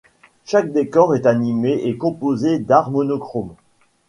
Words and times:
Chaque 0.45 0.71
décor 0.73 1.13
est 1.13 1.27
animé 1.27 1.81
et 1.83 1.95
composé 1.95 2.57
d’art 2.57 2.89
monochrome. 2.89 3.53